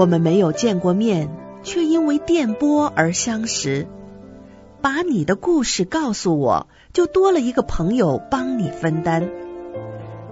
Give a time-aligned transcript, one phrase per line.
[0.00, 1.28] 我们没有见过面，
[1.62, 3.86] 却因为电波而相识。
[4.80, 9.28] 把你的故事告诉我，就多了一个朋友帮你分担。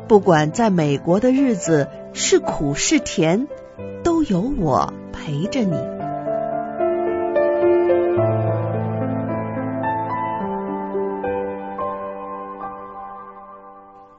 [0.07, 3.47] 不管在美国的日子是苦是甜，
[4.03, 5.77] 都有我陪着你。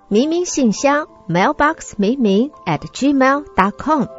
[0.10, 4.19] 明明信箱，mailbox 明明 at gmail dot com。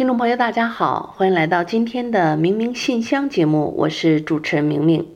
[0.00, 5.06] 听众朋友，大家好，欢迎来到今天的明明信箱节目，我是主持人明明。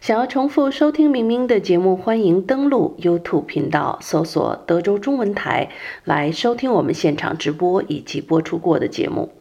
[0.00, 5.70] 想要重复收听明明的节目，欢迎登录 YouTube 频道，搜索德州中文台
[6.04, 9.32] 来收听我们现场直播以及播出过的节目。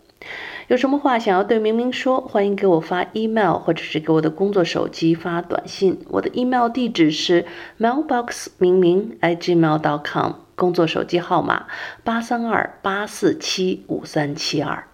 [0.68, 6.00] 有什么话想要对明明说，欢迎给我发 email 或者是给我的工作手机发短信。
[6.10, 7.46] 我的 email 地址是
[7.80, 10.47] mailbox 明明 @gmail.com。
[10.58, 11.68] 工作手机号码
[12.04, 14.88] 八三二八四七五三七二，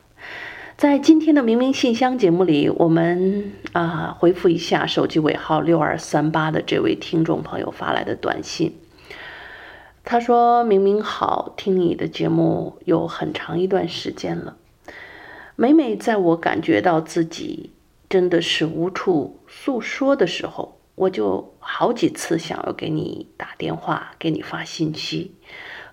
[0.75, 8.77] 在今天的明明信箱节目里，我们啊、回复一下手机尾号六二三八的这位听众朋友发来的短信。
[10.03, 14.57] 他说：“明明好，听你的节目有很长一段时间了，
[15.55, 17.71] 每每在我感觉到自己
[18.09, 25.33] 真的是无处诉说的时候。”我就好几次想要给你打电话，给你发信息，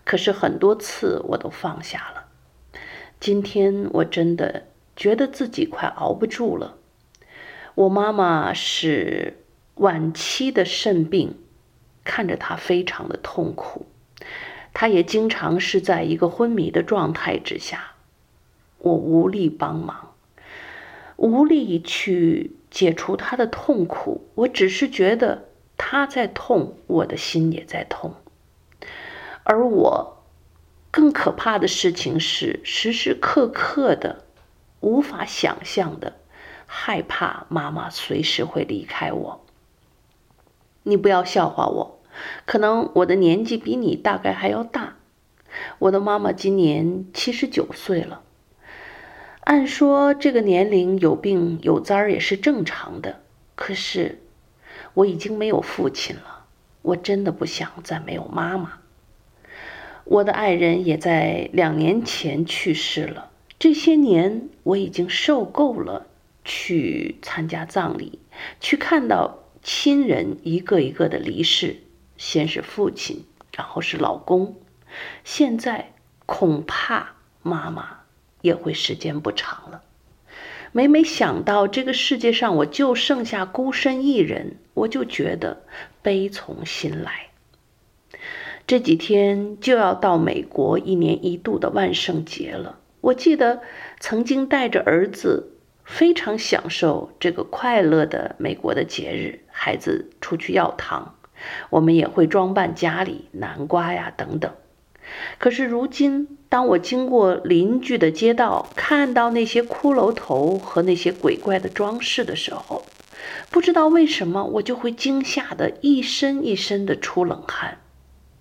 [0.04, 2.26] 可是很多次我都放下了。
[3.18, 6.76] 今天我真的觉得自己快熬不住了。
[7.74, 9.42] 我妈妈是
[9.76, 11.38] 晚期的肾病，
[12.04, 13.86] 看着她非常的痛苦，
[14.74, 17.92] 她也经常是在一个昏迷的状态之下，
[18.76, 20.14] 我无力帮忙，
[21.16, 22.56] 无力去。
[22.70, 28.14] 解除他的痛苦，我只是觉得他在痛，我的心也在痛。
[29.42, 30.22] 而我
[30.90, 34.24] 更可怕的事情是，时时刻刻的
[34.80, 36.14] 无法想象的
[36.66, 39.44] 害怕妈妈随时会离开我。
[40.84, 42.00] 你不要笑话我，
[42.46, 44.96] 可能我的年纪比你大概还要大。
[45.80, 48.22] 我的妈妈今年七十九岁了。
[49.40, 53.20] 按说这个年龄有病有灾儿也是正常的，
[53.54, 54.20] 可是
[54.94, 56.44] 我已经没有父亲了，
[56.82, 58.74] 我真的不想再没有妈妈。
[60.04, 66.06] 我的爱人也在两年前去世了，这些年我已经受够了
[66.44, 68.18] 去参加葬礼，
[68.60, 71.78] 去看到亲人一个一个的离世，
[72.16, 73.24] 先是父亲，
[73.56, 74.56] 然后是老公，
[75.24, 75.92] 现在
[76.26, 77.99] 恐怕妈妈。
[78.40, 79.82] 也会时间不长了。
[80.72, 85.64] 每每想到这个世界上我就剩下孤身一人，我就觉得
[86.00, 87.28] 悲从心来。
[88.66, 92.78] 这几天就要到美国一年一度的万圣节了。
[93.00, 93.62] 我记得
[93.98, 99.40] 曾经带着儿子，非常享受这个快乐的美国的节日。
[99.48, 101.16] 孩子出去要糖，
[101.70, 104.52] 我们也会装扮家里，南瓜呀等等。
[105.38, 112.84] 可是如今，当我经过邻居的街道，看到那些骷髅头和那些鬼怪的装饰的时候，
[113.50, 117.78] 不知道为什么，我就会惊吓得一身一身的出冷汗。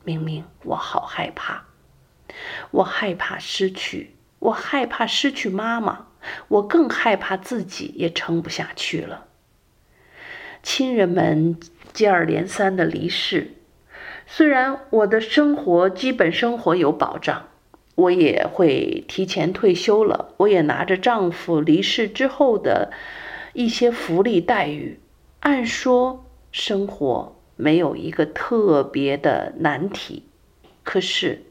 [0.04, 1.66] 明明我好害怕，
[2.72, 6.08] 我害怕失去，我害怕失去妈妈，
[6.48, 9.28] 我更害怕自己也撑不下去了。
[10.64, 11.60] 亲人们
[11.94, 13.54] 接二连三的离世。
[14.26, 17.50] 虽然我的生活基本生活有保障，
[18.00, 22.94] 我也会提前退休了，我也拿着丈夫离世之后的
[23.54, 25.00] 一些福利待遇。
[25.42, 30.24] 按说生活没有一个特别的难题，
[30.84, 31.44] 可是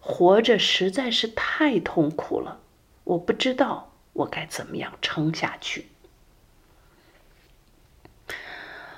[0.00, 2.60] 活着实在是太痛苦了，
[3.04, 5.86] 我不知道我该怎么样撑下去。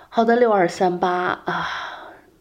[0.08, 1.10] 好的，六二三八
[1.44, 1.69] 啊。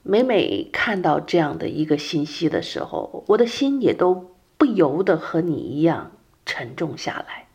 [0.02, 6.12] 每每看到这样的一个信息的时候，我的心也都不由得和你一样
[6.46, 7.48] 沉重下来。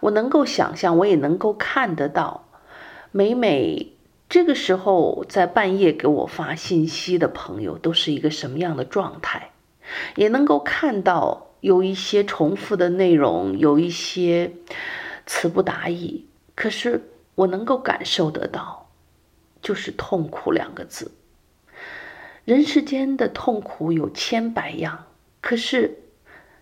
[0.00, 2.48] 我能够想象，我也能够看得到，
[3.12, 3.92] 每每
[4.28, 9.52] 这个时候在半夜给我发信息的朋友都是一个什么样的状态，
[10.16, 14.52] 也能够看到有一些重复的内容，有一些
[15.26, 16.26] 词不达意。
[16.56, 18.90] 可是我能够感受得到，
[19.62, 21.12] 就是痛苦两个字。
[22.44, 25.06] 人世间的痛苦有千百样，
[25.40, 25.98] 可是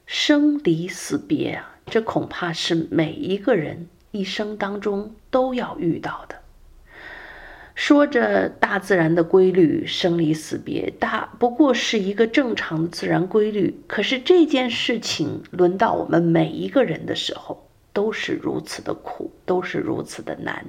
[0.06, 6.36] 生离死别啊，这恐怕是每一个人一生当中都要遇到的。
[7.74, 13.82] 说着大自然的规律，生离死别，大不过是一个正常的自然规律。
[13.88, 20.66] 可是这件事情轮到我们每一个人的时候，都是如此的苦，都是如此的难。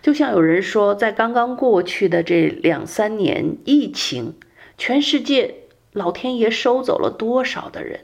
[0.00, 4.34] 就像有人说，在刚刚过去的这两三年疫情，
[4.78, 5.56] 全世界
[5.92, 8.00] 老天爷收走了多少的人？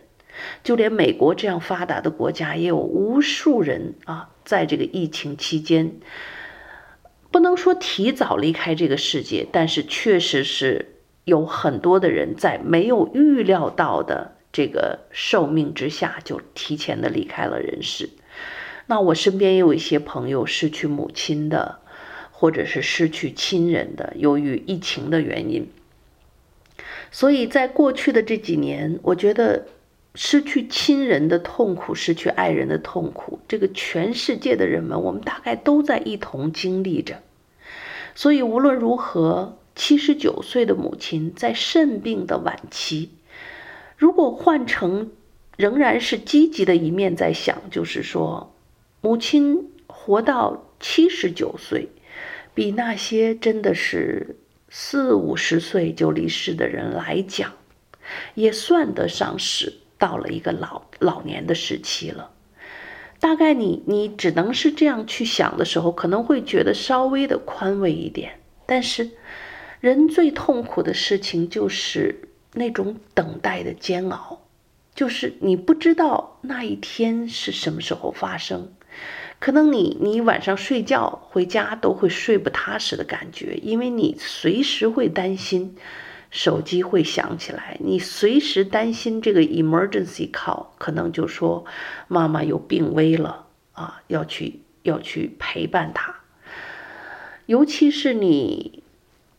[0.62, 5.92] 就连美国这样发达的国家，也有无数人啊，在这个疫情期间。
[7.30, 18.10] 不能说提早离开这个世界，但是确实是有很多的人在没有预料到的这个寿命之下，就提前的离开了人世。
[18.86, 21.80] 那我身边也有一些朋友失去母亲的，
[22.30, 25.68] 或者是失去亲人的，由于疫情的原因。
[27.10, 29.66] 所以在过去的这几年，我觉得。
[30.14, 37.20] 失去亲人的痛苦，失去爱人的痛苦，这个全世界的人们，我们大概都在一同经历着。
[38.14, 43.10] 所以无论如何，七十九岁的母亲在肾病的晚期，
[43.96, 45.10] 如果换成
[45.56, 48.54] 仍然是积极的一面在想，就是说，
[49.00, 51.88] 母亲活到七十九岁，
[52.54, 54.36] 比那些真的是
[54.68, 57.52] 四五十岁就离世的人来讲，
[58.34, 59.80] 也算得上是。
[60.04, 62.30] 到了一个老老年的时期了，
[63.20, 68.38] 大概你你只能是这样去想的时候，可能会觉得稍微的宽慰一点。
[68.66, 69.12] 但是，
[69.80, 74.42] 人最痛苦的事情就是那种等待的煎熬，
[74.94, 78.74] 就是你不知道那一天是什么时候发生，
[79.38, 85.74] 可能你你晚上睡觉回家都会睡不踏实的感觉，因为你随时会担心。
[86.34, 91.64] 手机会响起来，你随时担心这个 emergency call，可能就说
[92.08, 96.16] 妈妈有病危了啊，要去要去陪伴她。
[97.46, 98.82] 尤其是你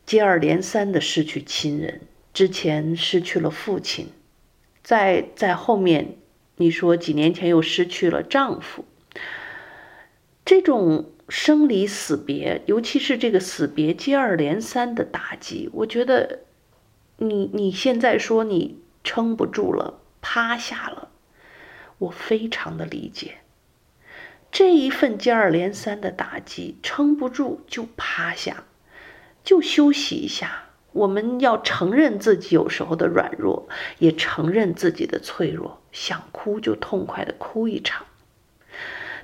[0.06, 2.00] 接二连三的失去亲人，
[2.34, 4.08] 之前失去了父亲，
[4.82, 6.16] 在在后面
[6.56, 8.86] 你说几年前又失去了丈夫，
[10.46, 16.40] 这种生离死别，尤其是这个死别接二连三的打击，我觉得。
[17.18, 21.10] 你你现在说你撑不住了，趴下了，
[21.98, 23.38] 我非常的理解。
[24.52, 28.64] 这一份接二连三的打击，撑不住就趴下，
[29.44, 30.64] 就休息一下。
[30.92, 33.68] 我们要承认自己有时候的软弱，
[34.00, 35.82] 也承认自己的脆弱。
[35.92, 38.06] 想哭就痛快的哭一场。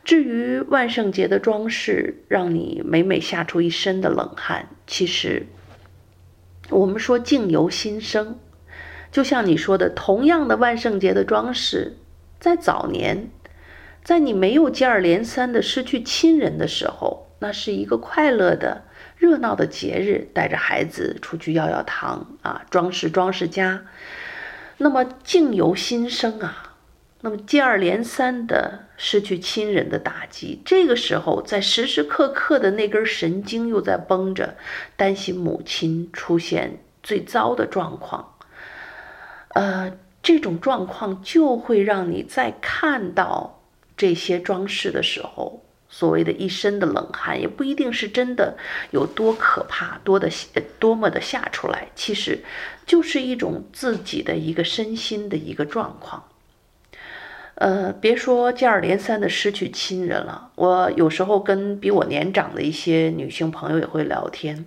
[0.04, 5.48] 至于万圣节的装饰，让你每每吓出一身的冷汗，其实。
[6.72, 8.40] 我们说境由心生，
[9.12, 11.98] 就像你说的，同样的万圣节的装饰，
[12.40, 13.30] 在早年，
[14.04, 18.84] 在你没有接二连三的失去亲人的时候，那是一个快乐的、
[19.18, 23.84] 热闹的节日，带着孩子出去摇摇糖啊，装饰装饰家。
[24.78, 26.71] 那么境由心生啊。
[27.24, 34.56] 那么接二连三的失去亲人的打击，这个时候在时时刻刻的那根神经又在绷着，
[34.96, 38.38] 担心母亲出现最糟的状况，
[39.50, 43.62] 呃，这种状况就会让你在看到
[43.96, 48.58] 这些装饰的时候，所谓的一身的冷汗，也不一定是真的
[48.90, 50.28] 有多可怕，多的
[50.80, 52.44] 多么的吓出来，其实
[52.88, 56.24] 就是一种自己的一个身心的一个状况。
[57.62, 64.66] 呃，别说接二连三的失去亲人了，我有时候跟比我年长的一些女性朋友也会聊天。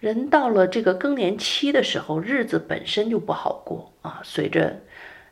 [0.00, 4.20] 人到了这个更年期的时候，日子本身就不好过啊。
[4.22, 4.80] 随着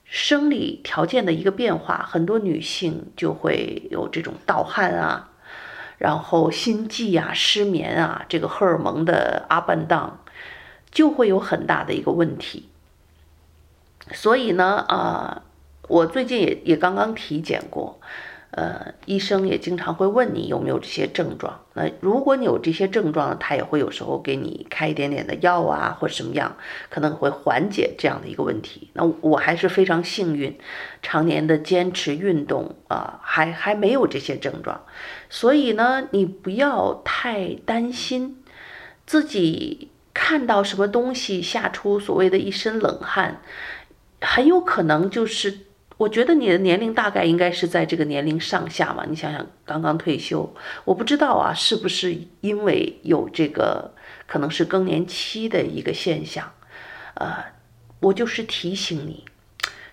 [0.07, 5.29] 生理条件的一个变化，很多女性就会有这种盗汗啊，
[5.99, 10.13] 然后心悸啊、失眠啊，这个荷尔蒙的 up and down
[10.91, 12.71] 就会有很大的一个问题。
[14.15, 15.43] 所以呢，啊。
[15.89, 17.99] 我最近也也刚刚体检过，
[18.51, 21.61] 呃，医生也经常会问你有没有这些症状。
[21.75, 26.57] 那如果你有这些症状，他也会有时候给你开一点点的药啊，或者什么样，
[26.91, 28.91] 可能会缓解这样的一个问题。
[28.95, 30.59] 那我还是非常幸运，
[31.03, 34.83] 常年的坚持运动啊，还还没有这些症状。
[35.31, 38.43] 所以呢，你不要太担心
[39.07, 43.41] 自己看到什么东西吓出所谓的一身冷汗，
[44.21, 45.68] 很有可能就是。
[45.99, 53.93] 我觉得你的年龄大概应该是在这个年龄上下嘛，你想想，刚刚退休，我不知道啊，是不是因为有这个
[54.27, 56.53] 可能是更年期的一个现象，
[57.15, 57.45] 呃，
[57.99, 59.25] 我就是提醒你，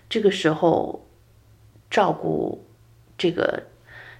[0.08, 1.08] 这个时候
[1.90, 2.64] 照顾
[3.18, 3.64] 这个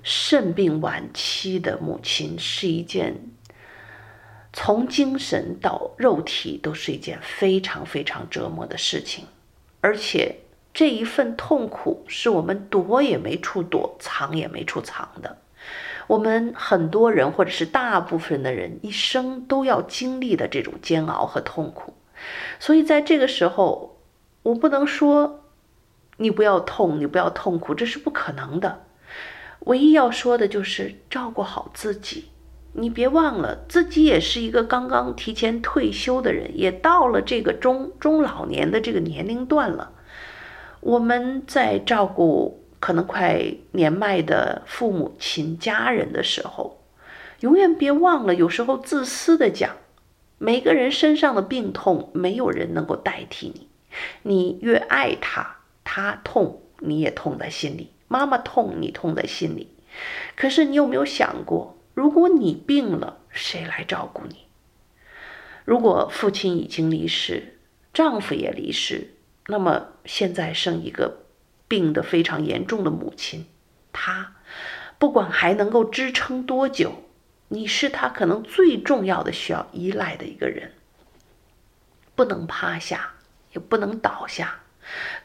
[0.03, 3.15] 肾病晚期的母亲是一件
[4.53, 9.25] 从精神到肉体都是一件非常非常折磨的事情，
[9.81, 10.35] 而且
[10.77, 15.39] 这一份痛苦是我们躲也没处躲，藏也没处藏的。
[16.07, 21.95] 我们很多人或者是大部分的人一生都要经历的这种煎熬和痛苦，
[22.61, 23.97] 所以在这个时候，
[24.43, 25.47] 我不能说
[26.19, 28.85] 你不要痛，你不要痛苦，这是不可能的。
[29.61, 32.27] 唯一要说的就是照顾好自己，
[32.75, 39.93] 你别忘了自己也是一个刚刚提前退休的人，也到了这个中中老年的这个年龄段了。
[40.87, 46.81] 我们在照顾可能快年迈的父母亲、家人的时候，
[47.41, 49.79] 永远别忘了，有时候自私的讲，
[50.39, 53.69] 每个人身上的病痛，没有人能够代替你。
[54.23, 57.91] 你越爱他，他痛，你也痛在心里。
[58.07, 59.75] 妈妈痛，你痛在心里。
[60.37, 64.37] 可是你有没有想过，如果你病了，谁来照顾你？
[65.65, 67.59] 如果父亲已经离世，
[67.93, 69.16] 丈夫也离世，
[69.47, 71.25] 那么现在剩一个
[71.69, 73.47] 病得非常严重的母亲，
[73.93, 74.35] 她
[74.99, 77.05] 不管还能够支撑多久，
[77.49, 80.73] 你是她可能最重要的需要依赖的一个人。
[82.15, 83.15] 不能趴下，
[83.53, 84.61] 也不能倒下，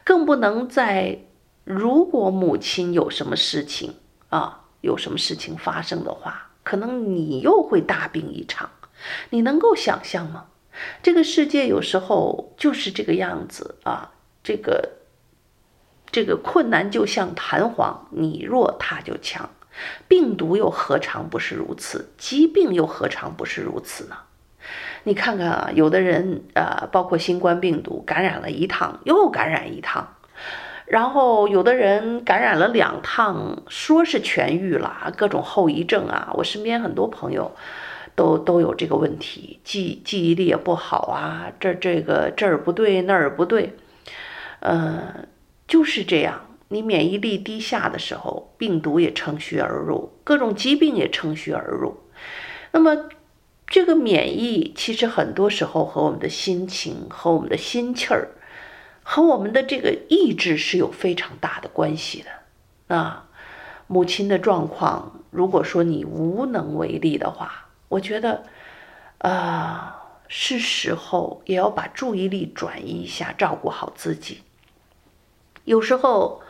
[0.04, 1.18] 更不能在。
[1.64, 3.94] 如果母亲有什么事情
[4.30, 8.68] 啊，有什么事情发生的话，可能你又会大病一场。
[9.30, 10.48] 你能够想象吗？
[11.04, 14.11] 这个世界有时候就是这个样子啊。
[14.42, 14.90] 这个
[16.10, 19.48] 这个困难就像弹簧，你弱它就强。
[20.06, 22.10] 病毒又何尝不是如此？
[22.18, 24.16] 疾病又何尝不是如此呢？
[25.04, 30.16] 你看看啊，有的人啊，包括新冠病毒感染了一趟又感染一趟。
[30.84, 36.30] 然后有的人感染了两趟，说是痊愈了，各种后遗症啊。
[36.34, 37.56] 我身边很多朋友
[38.14, 43.74] 都都有这个问题，记记忆力也不好啊，这这个这儿不对那儿不对，
[44.62, 45.26] 呃，
[45.68, 46.46] 就是这样。
[46.68, 51.98] 你免疫力低下的时候，病毒也乘虚而入，各种疾病也乘虚而入。
[52.70, 53.10] 那么
[53.66, 58.30] 这个免疫其实很多时候和我们的心情和我们的心气儿。
[59.02, 62.96] 和我们的这个意志是有非常大的关系的。
[62.96, 63.28] 啊，
[63.88, 68.44] 母亲的状况，如果说你无能为力的话，我觉得，
[69.18, 69.92] 呃，
[70.28, 74.42] 是时候也要把注意力转移一下，照顾好自己。
[75.64, 76.42] 有时候，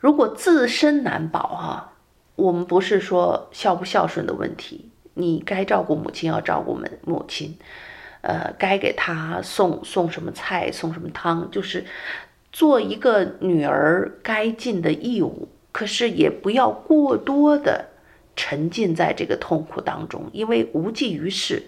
[0.00, 1.92] 如果自身难保啊，
[2.36, 7.58] 我们不是说孝不孝顺的问题，你该照顾母亲要照顾母母亲。
[8.22, 11.84] 呃，该给他送送什么菜，送什么汤，就是
[12.52, 15.48] 做一个女儿该尽的义务。
[15.72, 17.88] 可是也不要过多的
[18.36, 21.64] 沉浸在这个痛苦当中，因为无济于事。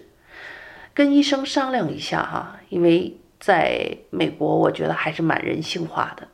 [0.93, 6.25] 跟医生商量一下哈，因为在美国，我觉得还是蛮人性化的。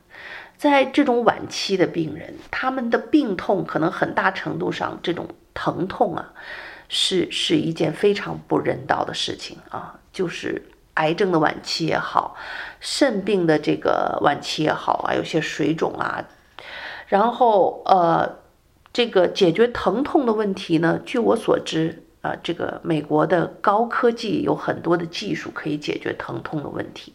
[0.62, 6.32] 在这种晚期的病人，他们的病痛可能很大程度上，这种疼痛啊，
[6.88, 9.98] 是是一件非常不人道的事情啊。
[10.12, 10.62] 就是
[10.94, 12.36] 癌症的晚期也好，
[12.78, 16.24] 肾病的这个晚期也好啊，有些水肿啊，
[17.08, 18.38] 然后呃，
[18.92, 27.12] 这个解决疼痛的问题呢，据我所知啊，这个美国的高科技有很多的技术可以解决疼痛的问题，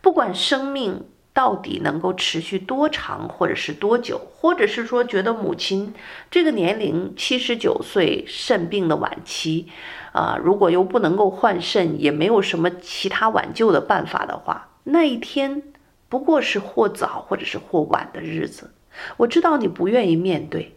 [0.00, 1.04] 不管生命。
[1.32, 5.94] 到底能够持续多长，或者是多久，或者是说觉得母亲
[6.30, 9.68] 这个年龄七十九岁肾病的晚期，
[10.12, 15.62] 啊、如果又不能够换肾，也没有什么其他挽救的办法的话，那一天
[16.08, 18.72] 不过是或早或者是或晚的日子。
[19.16, 20.76] 我知道你不愿意面对，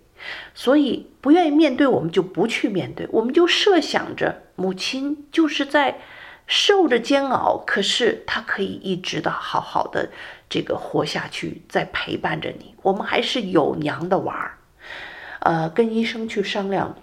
[0.53, 5.99] 所以不愿意面对，我们就不去面对，我们就设想着母亲就是在。
[6.45, 10.09] 受着煎熬，可是他可以一直的好好的
[10.53, 12.75] 这个活下去，在陪伴着你。
[12.83, 14.57] 我们还是有娘的娃儿，
[15.39, 16.95] 呃，跟医生去商量，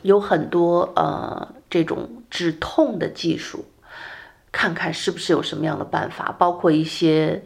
[0.00, 3.66] 有很多呃这种止痛的技术，
[4.50, 7.42] 看看是不是有什么样的办法，包括一些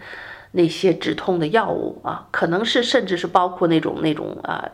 [0.53, 4.71] 那些止痛的药物啊，可能是甚至是包括那种那种啊。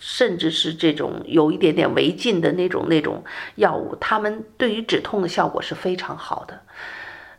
[0.00, 3.24] 甚至是这种有一点点违禁的那种那种
[3.56, 6.60] 药物，他们对于止痛的效果是非常好的。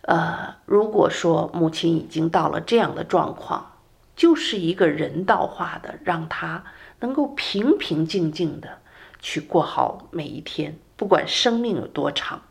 [0.10, 3.74] 呃，如果说母亲已经到了这样的状况，
[4.16, 6.63] 就是一个人道化的，让他
[7.01, 8.80] 能够平平静静的
[9.20, 12.42] 去过好每一天，不管生命有多长。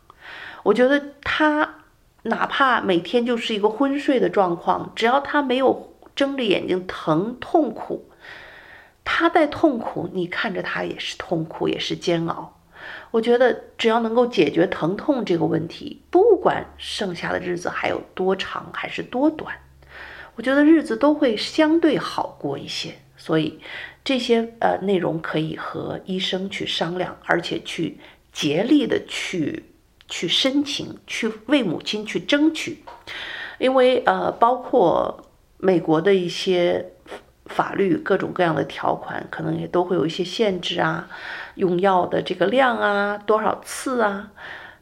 [0.63, 1.75] 我觉得他
[2.21, 8.09] 哪怕每天就是一个昏睡的状况，只要他没有睁着眼睛疼痛苦。
[9.03, 12.58] 他在痛苦，你看着他也是痛苦，也是煎熬。
[13.11, 19.55] 我觉得只要能够解决疼痛这个问题，不管剩下的日子还有多长还是多短，
[20.35, 22.93] 我觉得日子都会相对好过一些。
[23.17, 23.59] 所以
[24.03, 27.97] 这些呃内容可以和医生去商量，而且去
[28.31, 29.65] 竭力的去
[30.07, 32.83] 去申请，去为母亲去争取，
[33.57, 35.25] 因为呃包括
[35.57, 36.91] 美国的一些。
[37.45, 41.09] 法律各种各样的条款，可能也都会有一些限制啊，
[41.59, 44.31] 用药的这个量啊，多少次啊。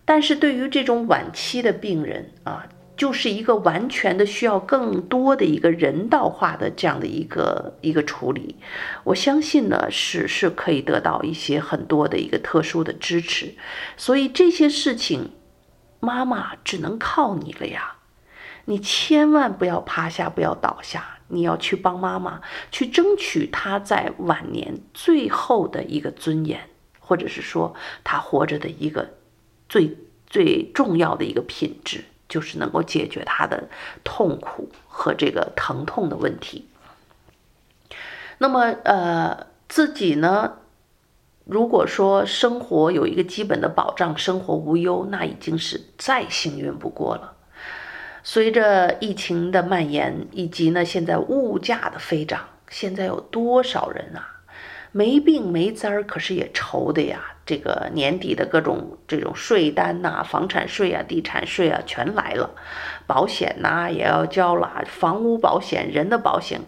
[0.06, 2.66] 但是对于这种晚期的病人啊，
[2.96, 8.56] 就是一个完全的需要更多的一个人道化的这样的一个一个处理。
[9.04, 13.54] 我相信呢，是是可以得到一些很多的一个特殊的支持。
[13.98, 15.32] 所以这些事情，
[16.00, 17.98] 妈妈只能靠你了呀。
[18.64, 21.17] 你千万不要趴下，不要倒下。
[21.28, 22.42] 你要去帮妈妈
[22.72, 26.70] 去争取她在晚年最后的一个尊严，
[27.00, 29.10] 或者是说她活着的一个
[29.70, 33.70] 最最重要的一个品质，就是能够解决她的
[34.04, 36.68] 痛苦和这个疼痛的问题。
[38.40, 40.60] 那么，呃，自己呢，
[41.46, 47.37] 如果说生活有一个基本的保障，生活无忧，那已经是再幸运不过了。
[48.30, 54.44] 随着疫情的蔓延，以及呢现在物价的飞涨，现在有多少人啊，
[54.92, 57.22] 没病没灾儿，可是也愁的呀。
[57.46, 62.54] 这个年底的各种这种税单呐、房产税啊、地产税啊，全来了，
[63.08, 66.60] 保险呐、也要交了，房屋保险、人的保险。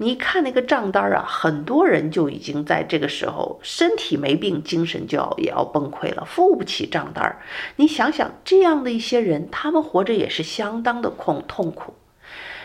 [0.00, 7.36] 你看那个账单啊，很多人就已经在这个时候身体没病，精神就要也要崩溃了，付不起账单。
[7.74, 11.94] 你想想，这样的一些人，他们活着也是相当的恐痛苦。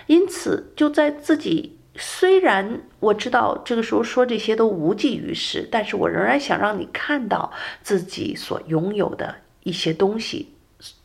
[0.05, 10.53] 因此，就在自己虽然我知道这个时候说这些都无济于事，但是我仍然想让你看到自己所拥有的一些东西，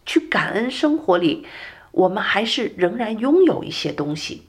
[0.04, 1.46] 去感恩生活里，
[1.92, 4.42] 我们还是仍然拥有一些东西。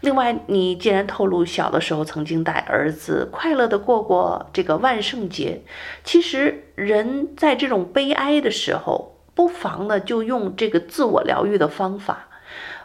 [0.00, 5.62] 另外，你既然透露小的时候曾经带儿子快乐地过过这个万圣节，
[6.04, 12.28] 其实人在这种悲哀的时候，不妨呢就用这个自我疗愈的方法，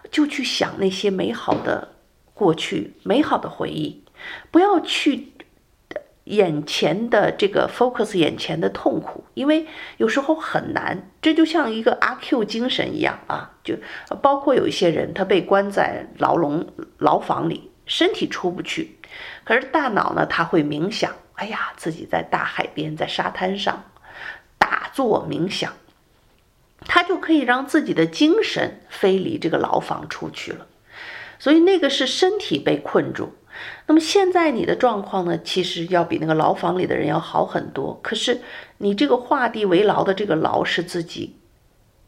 [0.10, 1.90] 就去想那些美好的
[2.34, 4.04] 过去、美好的回忆，
[4.50, 5.33] 不要去。
[6.26, 9.66] 眼前的这个 focus 眼前的痛苦，因为
[9.98, 13.76] 有时候很难，这就像一个阿 Q 精神一样啊，就
[14.22, 16.66] 包括有一些人他被关在牢笼
[16.98, 18.96] 牢房里，身体出不去，
[19.44, 23.84] 可是大脑呢，他会冥想，哎呀，自己在大海边，在沙滩上
[24.58, 25.74] 打坐冥想，
[26.86, 30.68] 他就可以让自己的精神飞离这个牢房出去了，
[31.38, 33.36] 所以那个是身体被困住。
[33.86, 38.00] 那么现在你的状况呢，其实要比那个牢房里的人要好很多。
[38.02, 38.42] 可是
[38.78, 41.36] 你这个画地为牢的这个牢是自己，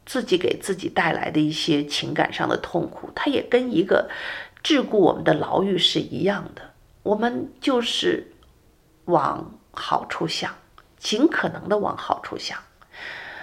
[0.04, 4.08] 自己给自己带来的一些情感上的痛苦，它也跟一个
[4.62, 6.62] 桎梏我们的牢狱是一样的。
[7.02, 8.32] 我们就是
[9.04, 10.52] 往好处想，
[10.98, 12.58] 尽可能的往好处想。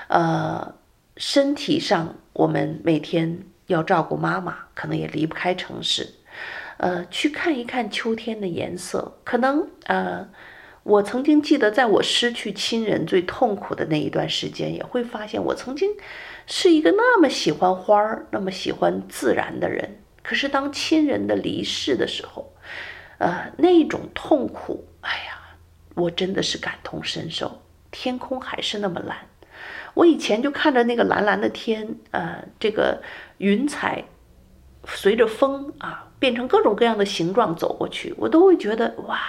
[0.08, 0.76] 呃，
[1.16, 6.14] 身体上我们每天要照顾妈妈，可能也离不开城市。
[6.78, 10.28] 呃，去看一看秋天的颜色，可能呃，
[10.84, 15.92] 我曾经记得，在我失去亲人最痛苦的那一段时间，也会发现我曾经
[16.48, 20.00] 是一个那么喜欢花儿、那么喜欢自然的人。
[20.24, 22.54] 可是当亲人的离世的时候，
[23.20, 25.58] 呃，那种痛苦，哎呀，
[25.96, 27.62] 我真的是感同身受。
[27.92, 29.18] 天空还是那么蓝，
[29.94, 33.04] 我以前就看着那个蓝蓝的天，呃，这个
[33.38, 34.04] 云彩
[34.86, 36.03] 随着风啊。
[36.24, 39.20] 变成各种各样的形状走过去，我都会觉得哇，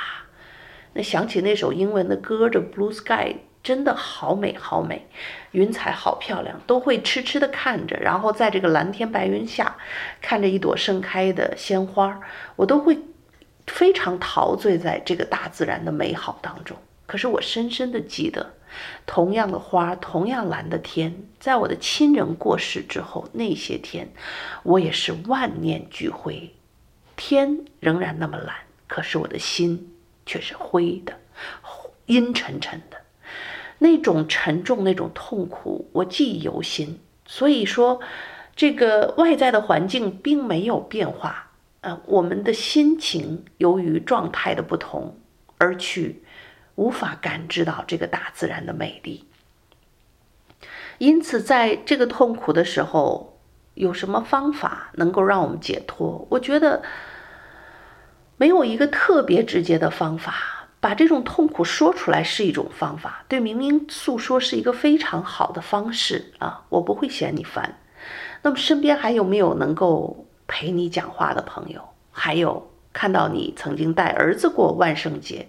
[0.92, 5.09] 那想起那首英文的歌，这 Blue Sky 真的好美好美，
[5.50, 9.76] 云彩好漂亮，都会痴痴的看着，然后在这个蓝天白云下，
[10.22, 12.20] 看着一朵盛开的鲜花，
[12.54, 12.96] 我都会
[13.66, 16.76] 非常陶醉在这个大自然的美好当中。
[17.07, 18.54] 可是我深深的记得，
[19.04, 24.12] 同样的花，同样蓝的天，在我的亲人过世之后，那些天，
[24.62, 26.54] 我也是万念俱灰。
[27.16, 28.55] 天仍然那么蓝，
[28.87, 29.94] 可是我的心
[30.27, 31.18] 却是灰的，
[32.07, 32.98] 阴沉沉的，
[33.79, 37.00] 那种沉重，那种痛苦，我记忆犹新。
[37.27, 38.00] 所以说，
[38.55, 41.50] 这个外在的环境并没有变化，
[41.81, 45.18] 呃，我们的心情由于状态的不同，
[45.57, 46.22] 而去
[46.74, 49.24] 无法感知到这个大自然的美丽。
[50.98, 53.34] 因此，在这个痛苦的时候，
[53.75, 56.27] 有什么方法能够让我们解脱？
[56.31, 56.83] 我觉得，
[58.37, 60.35] 没有一个特别直接的方法，
[60.81, 67.79] 把这种痛苦说出来是一种方法，对明明诉说是一个非常好的方式啊，我不会嫌你烦。
[68.43, 71.83] 那么身边还有没有能够陪你讲话的朋友？
[72.13, 75.49] 还有看到你曾经带儿子过万圣节，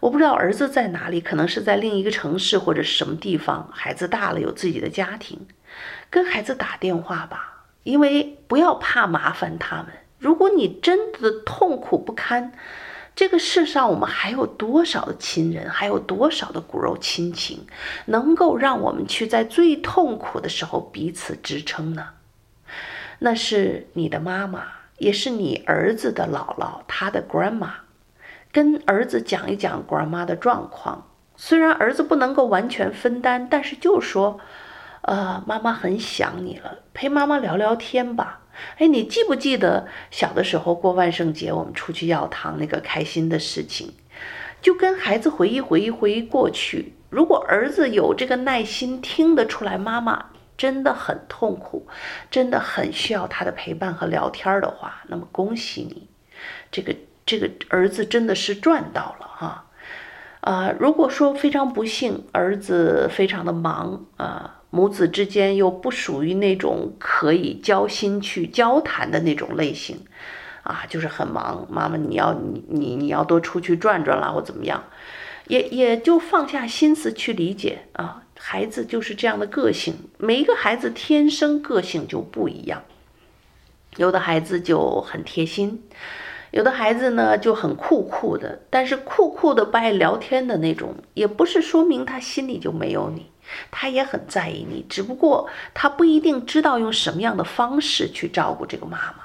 [0.00, 3.70] 我不知道儿子在哪里，可能是在另一个城市或者是什么地方。
[3.72, 5.46] 孩子大了，有自己的家庭，
[6.10, 9.86] 跟孩子打电话吧，因为不要怕麻烦他们。
[10.18, 12.52] 如果你真的痛苦不堪，
[13.14, 17.66] 这个世上我们还有多少的亲人，还有多少的骨肉亲情，
[18.06, 22.08] 能够让我们去在最痛苦的时候彼此支撑呢？
[23.18, 24.64] 那是你的妈妈，
[24.98, 27.70] 也是你儿子的姥姥，他的 grandma，
[28.52, 31.08] 跟儿子讲一讲 grandma 的状况。
[31.36, 34.40] 虽然儿子不能够完全分担，但是就说，
[35.06, 38.40] 呃，妈妈很想你了，陪妈妈聊聊天吧。
[38.78, 43.94] 哎，你记不记得小的时候过万圣节，我们出去要糖那个开心的事情？
[44.60, 46.94] 就跟孩子回忆回忆回忆过去。
[47.08, 51.86] 如果儿子有这个耐心，听得出来妈妈真的很痛苦，
[52.28, 56.08] 真的很需要他的陪伴和聊天的话，那么恭喜你，
[56.72, 59.66] 这个这个儿子真的是赚到了哈。
[60.40, 64.55] 啊，如果说非常不幸，儿子非常的忙啊。
[64.70, 69.98] 母子之间又不属于那种可以交心去交谈的那种类型，
[70.62, 71.66] 啊，就是很忙。
[71.70, 74.84] 妈妈，你要你你你要多出去转转啦，或怎么样，
[75.46, 78.22] 也也就放下心思去理解啊。
[78.38, 82.82] 孩子就是这样的个性，每一个孩子天生个性就不一样，
[83.96, 85.82] 有的孩子就很贴心，
[86.50, 88.60] 有的孩子呢就很酷酷的。
[88.68, 93.26] 但是酷酷的不爱聊天的那种，也不是说明他心里就没有你。
[93.70, 99.24] 他也很在意你，只不过他不一定知道用什么样的方式去照顾这个妈妈。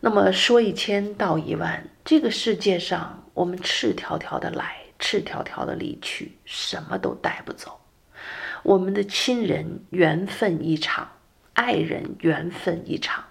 [0.00, 7.80] 那么说一千道一万，这个世界上我们赤条条的来，赤条条的离去，什么都带不走。
[8.62, 11.12] 我们的亲人缘分一场，
[11.54, 13.24] 爱人缘分一场，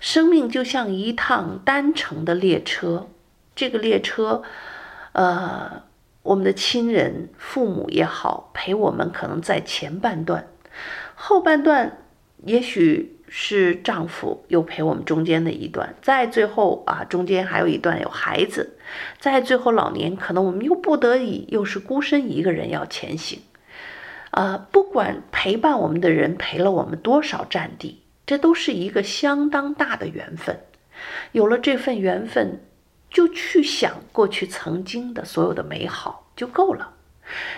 [0.00, 3.08] 生命就像一趟单程的列车，
[3.54, 4.42] 这个列车，
[5.12, 5.87] 呃。
[6.28, 10.46] 我们的亲人、父母也好，陪我们可能在前半段，
[11.14, 12.02] 后半段
[12.44, 18.76] 也许是丈夫又陪我们中间的一段，在最后啊，中间还有一段有孩子，
[19.18, 23.40] 在最后老年，可能我们又不得已又是孤身一个人要前行，
[24.32, 30.60] 啊，不管陪伴我们的人陪了我们多少战地，这都是一个相当大的缘分，
[31.32, 32.60] 有了这份缘分。
[33.10, 36.94] 就去想过去曾经的所有的美好就够了，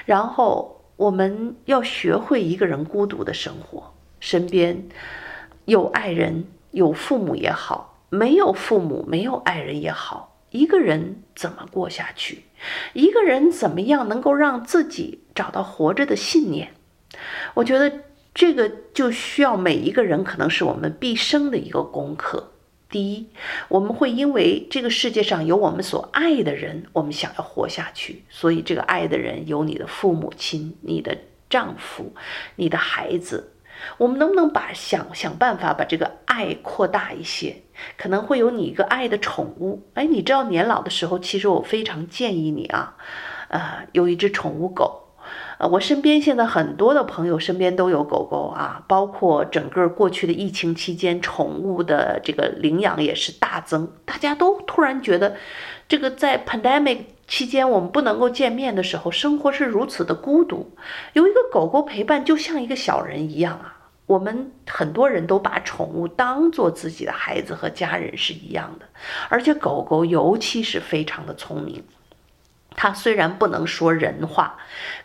[0.04, 4.88] 然后我们要学会一个人孤独的生活，身边
[5.64, 12.44] 有爱人、有父母也好，没有父母、没有爱人也好，一个人怎么过下去？
[12.92, 16.74] 一个人怎么样能够让自己找到活着的信念？
[17.54, 17.90] 我觉得
[18.34, 22.49] 这个就需要每一个人，可能是我们毕生的一个功课。
[22.90, 23.28] 第一，
[23.68, 31.16] 我们会因为这个世界上有我们所爱的人，我们想要活下去，所以这个爱的人有你的父母亲、你的
[31.48, 32.12] 丈夫、
[32.56, 33.52] 你的孩子。
[33.96, 37.62] 我们能不能把想想办法把这个爱扩大一些？
[37.96, 39.82] 可能会有你一个爱的宠物。
[39.94, 42.96] 哎，你知道年老的时候，其实我非常建议你啊，
[43.48, 45.09] 呃，有一只宠物狗。
[45.60, 53.86] 呃，我身边现在很多的朋友身边都有狗狗啊，包括整个过去的疫情期间，宠物的这个领养也是大增。
[54.06, 55.36] 大家都突然觉得，
[55.86, 60.74] 这个在 pandemic 期间我们不能够见面的时候，生活是如此的孤独，
[61.12, 63.76] 有一个狗狗陪伴就像一个小人一样啊。
[64.06, 68.86] 我们很多人都把宠物当做自己的孩子和家人是一样的，
[69.28, 71.84] 而且狗狗尤其是非常的聪明。
[72.76, 74.56] 他虽然不能说人话，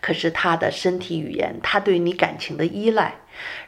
[0.01, 3.15] 可是他的身体语言，他对你感情的依赖，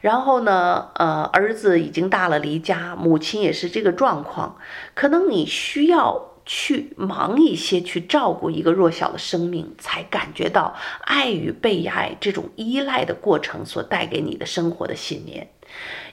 [0.00, 4.56] 然后呢，呃，儿子已经大了离家，母亲也是这个状况，
[4.94, 15.50] 可能你需要去忙一些，去照顾一个弱小的生命，才感觉到爱与被爱这种依赖的过程所带给你的生活的信念。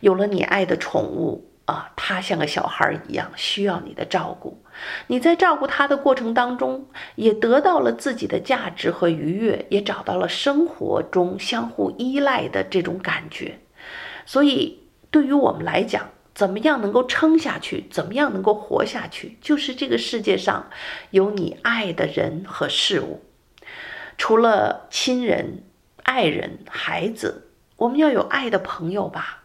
[0.01, 1.51] 有了你爱的宠物。
[1.65, 4.63] 啊，他像个小孩一样，需要你的照顾。
[5.07, 13.59] 你在照顾他的过程当中，也得到了自己的价值和愉悦，也找到了生活中相互依赖的这种感觉。
[14.25, 20.69] 所以，对于我们来讲，怎么样能够撑下去，怎么样能够活下去，就是这个世界上
[21.09, 23.23] 有你爱的人和事物。
[24.17, 25.63] 除了亲人、
[26.03, 29.44] 爱人、孩子，我们要有爱的朋友吧。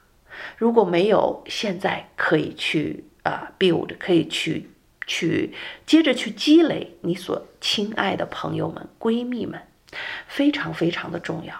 [0.60, 4.68] 如果没有，现在可以去啊、build，可以去
[5.06, 5.54] 去
[5.86, 9.58] 接着去积累你所亲爱的朋友们、闺蜜们，
[10.26, 11.54] 非常非常的重要。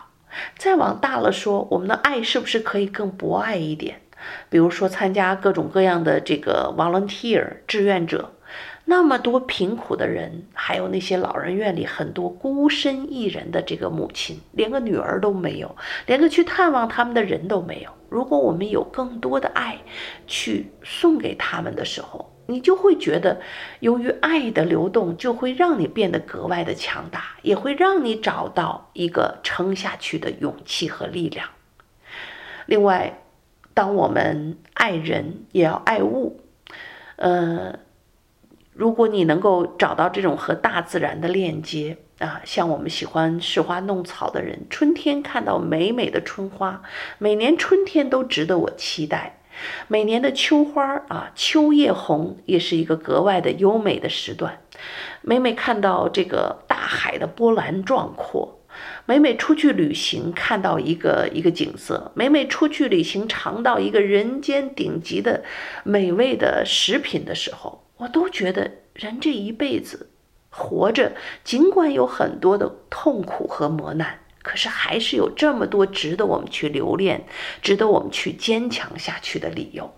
[0.58, 4.02] 再往大了说，我们的爱是不是可以更博爱一点？
[4.50, 8.34] 比如说参加各种各样的这个 volunteer 志愿者。
[8.86, 17.90] 那么多贫苦的人，还有那些老人院里很多孤身一人的这个母亲，连个女儿都没有，连个去探望他们的人都没有。
[18.08, 19.78] 如果我们有更多的爱
[20.26, 23.40] 去送给他们的时候，你就会觉得，
[23.78, 31.48] 由于爱的流动，就会让你变得格外的强大，也会让你找到一个撑下去的勇气和力量。
[32.66, 33.22] 另外，
[33.72, 36.40] 当我们爱人，也要爱物，
[37.14, 37.78] 呃。
[38.80, 46.80] 如果你能够找到这种和大自然的链接啊，像我们喜欢拾花弄草的人，春天看到美美的春花，
[47.18, 49.42] 每年春天都值得我期待。
[49.88, 54.62] 每年的秋花啊，秋叶红也是一个格外的优美的时段。
[55.20, 58.60] 每每看到这个大海的波澜壮阔，
[59.04, 65.44] 每每出去旅行看到一个一个景色，每每出去旅行尝到一个人间顶级的
[65.84, 67.84] 美味的食品的时候。
[68.00, 70.10] 我都觉得人这一辈子
[70.50, 71.12] 活着，
[71.44, 77.26] 尽管有很多的痛苦和磨难，可是还是有这么多值得我们去留恋、
[77.60, 79.92] 值得我们去坚强下去的理由。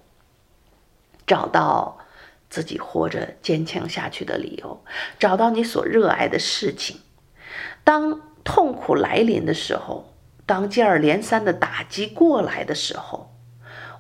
[1.27, 1.99] 找到
[2.51, 4.85] 自己活着坚强下去的理由，
[5.19, 7.01] 找到你所热爱的事情。
[7.85, 10.13] 当痛苦来临的时候，
[10.45, 13.32] 当接二连三的打击过来的时候。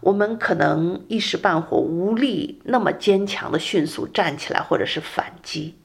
[0.02, 5.76] 我们可能一时半会无力那么坚强的迅速站起来，或者是反击。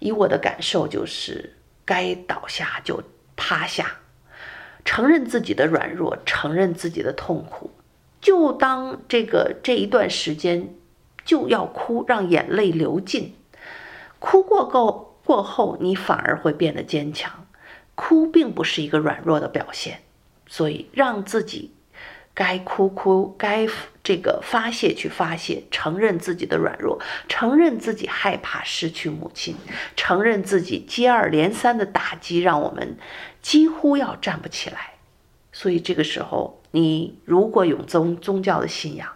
[0.00, 1.54] 以我的感受就是，
[1.84, 3.00] 该倒下就
[3.36, 3.98] 趴下，
[4.84, 7.70] 承认自己的软弱，承认自己的痛苦。
[8.20, 10.74] 就当这个这一段时间
[11.24, 13.36] 就要哭，让眼泪流尽。
[14.18, 17.46] 哭过够过后，你反而会变得坚强。
[17.94, 20.00] 哭并不是一个软弱的表现，
[20.48, 21.75] 所以让自己。
[22.36, 23.66] 该哭哭，该
[24.04, 29.56] 这个发泄去发泄，承认自己的软弱，承认自己害怕失去母亲，
[29.96, 32.98] 承认自己接二连三的打击让我们
[33.40, 34.96] 几乎要站不起来。
[35.50, 39.08] 所以这个时候，你如果有宗宗教的信仰，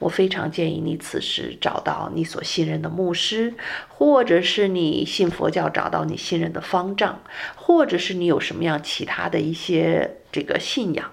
[0.00, 3.54] 我非常建议你此时找到你所信任的牧师，
[3.86, 7.20] 或者是你信佛教找到你信任的方丈，
[7.54, 11.12] 或者是你有什么样其他的一些这个信仰。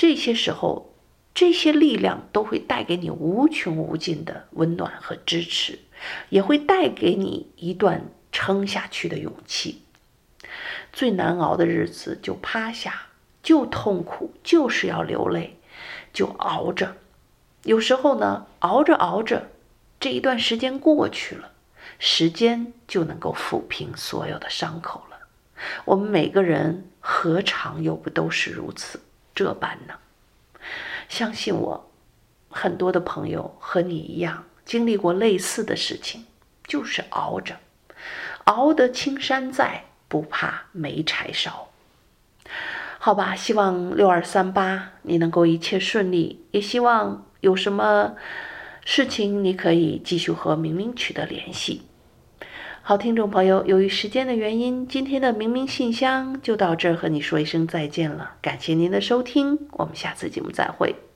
[0.00, 0.94] 这些时候，
[1.34, 5.78] 这些力量都会带给你无穷无尽的温暖和支持，
[6.30, 9.82] 也会带给你一段撑下去的勇气。
[10.90, 13.08] 最难熬的日子就趴下，
[13.42, 15.58] 就痛苦，就是要流泪，
[16.14, 16.96] 就熬着。
[17.64, 19.50] 有时候呢，熬着熬着，
[20.00, 21.52] 这一段时间过去了，
[21.98, 25.18] 时间就能够抚平所有的伤口了。
[25.84, 28.98] 我们每个人何尝又不都是如此？
[29.40, 29.94] 这般呢？
[31.08, 31.90] 相信我，
[32.50, 36.26] 很多的朋友和你一样经历过类似的事情，
[36.64, 37.56] 就是熬着，
[38.44, 41.70] 熬得青山在，不怕没柴烧。
[42.98, 48.16] 好吧，希望六二三八你能够一切顺利，也希望有什么
[48.84, 51.80] 事情你可以继续和明明取得联系。
[52.82, 58.32] 好，听众朋友，由于时间的原因，今天的明明信箱就到这儿，和你说一声再见了。
[58.42, 61.09] 感谢您的收听，我们下次节目再会。